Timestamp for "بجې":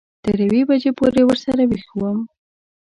0.69-0.91